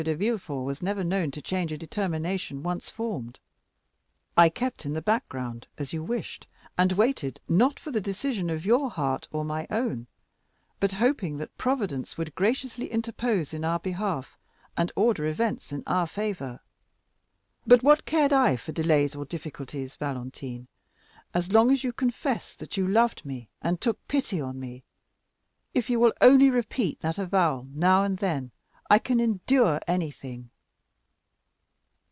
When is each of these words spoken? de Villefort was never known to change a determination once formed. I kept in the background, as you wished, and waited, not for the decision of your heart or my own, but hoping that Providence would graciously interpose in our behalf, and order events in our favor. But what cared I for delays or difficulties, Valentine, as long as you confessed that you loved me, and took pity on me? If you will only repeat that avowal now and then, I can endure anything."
de 0.01 0.15
Villefort 0.15 0.65
was 0.65 0.81
never 0.81 1.03
known 1.03 1.29
to 1.29 1.43
change 1.43 1.71
a 1.71 1.77
determination 1.77 2.63
once 2.63 2.89
formed. 2.89 3.37
I 4.35 4.49
kept 4.49 4.83
in 4.83 4.93
the 4.93 5.01
background, 5.03 5.67
as 5.77 5.93
you 5.93 6.01
wished, 6.03 6.47
and 6.75 6.91
waited, 6.93 7.39
not 7.47 7.79
for 7.79 7.91
the 7.91 8.01
decision 8.01 8.49
of 8.49 8.65
your 8.65 8.89
heart 8.89 9.27
or 9.31 9.45
my 9.45 9.67
own, 9.69 10.07
but 10.79 10.93
hoping 10.93 11.37
that 11.37 11.55
Providence 11.55 12.17
would 12.17 12.33
graciously 12.33 12.91
interpose 12.91 13.53
in 13.53 13.63
our 13.63 13.77
behalf, 13.77 14.39
and 14.75 14.91
order 14.95 15.27
events 15.27 15.71
in 15.71 15.83
our 15.85 16.07
favor. 16.07 16.61
But 17.67 17.83
what 17.83 18.03
cared 18.05 18.33
I 18.33 18.55
for 18.55 18.71
delays 18.71 19.13
or 19.15 19.25
difficulties, 19.25 19.97
Valentine, 19.97 20.67
as 21.31 21.51
long 21.51 21.69
as 21.69 21.83
you 21.83 21.93
confessed 21.93 22.57
that 22.57 22.75
you 22.75 22.87
loved 22.87 23.23
me, 23.23 23.49
and 23.61 23.79
took 23.79 24.07
pity 24.07 24.41
on 24.41 24.59
me? 24.59 24.83
If 25.75 25.91
you 25.91 25.99
will 25.99 26.13
only 26.21 26.49
repeat 26.49 27.01
that 27.01 27.19
avowal 27.19 27.67
now 27.71 28.01
and 28.03 28.17
then, 28.17 28.49
I 28.89 28.99
can 28.99 29.21
endure 29.21 29.79
anything." 29.87 30.49